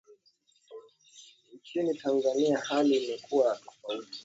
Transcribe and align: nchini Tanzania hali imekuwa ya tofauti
nchini 1.55 1.93
Tanzania 1.95 2.57
hali 2.59 2.97
imekuwa 2.97 3.49
ya 3.49 3.55
tofauti 3.55 4.19